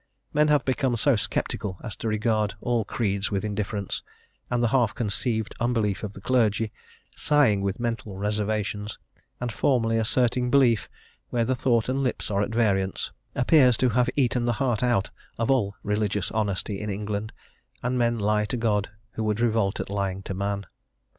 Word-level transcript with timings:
Men 0.33 0.47
have 0.47 0.65
become 0.65 0.95
so 0.97 1.15
sceptical 1.15 1.77
as 1.83 1.95
to 1.97 2.07
regard 2.07 2.55
all 2.59 2.83
creeds 2.83 3.29
with 3.29 3.45
indifference, 3.45 4.01
and 4.49 4.63
the 4.63 4.69
half 4.69 4.95
conceived 4.95 5.53
unbelief 5.59 6.01
of 6.01 6.13
the 6.13 6.21
clergy, 6.21 6.71
sighing 7.15 7.61
with 7.61 7.79
mental 7.79 8.17
reservations, 8.17 8.97
and 9.39 9.51
formally 9.51 9.99
asserting 9.99 10.49
belief 10.49 10.89
where 11.29 11.45
the 11.45 11.53
thought 11.53 11.87
and 11.87 11.99
the 11.99 12.03
lips 12.03 12.31
are 12.31 12.41
at 12.41 12.49
variance, 12.55 13.11
appears 13.35 13.77
to 13.77 13.89
have 13.89 14.09
eaten 14.15 14.45
the 14.45 14.53
heart 14.57 14.81
out 14.81 15.11
of 15.37 15.51
all 15.51 15.75
religious 15.83 16.31
honesty 16.31 16.81
in 16.81 16.89
England, 16.89 17.31
and 17.83 17.95
men 17.99 18.17
lie 18.17 18.45
to 18.45 18.57
God 18.57 18.89
who 19.11 19.23
would 19.23 19.39
revolt 19.39 19.79
at 19.79 19.91
lying 19.91 20.23
to 20.23 20.33
man. 20.33 20.65